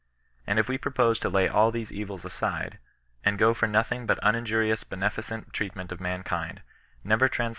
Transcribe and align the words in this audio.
And 0.47 0.57
if 0.57 0.67
we 0.67 0.79
propose 0.79 1.19
to 1.19 1.29
lay 1.29 1.47
all 1.47 1.69
these 1.69 1.91
evils 1.91 2.25
aside, 2.25 2.79
and 3.23 3.37
go 3.37 3.53
for 3.53 3.67
nothing 3.67 4.07
but 4.07 4.17
uninjurious 4.23 4.83
beneficent 4.83 5.53
treatment 5.53 5.91
of 5.91 6.01
mankind, 6.01 6.63
never 7.03 7.25
30 7.25 7.29
CHSI8TIAK 7.29 7.37
HOV 7.37 7.43
BXSISTAKOK. 7.43 7.49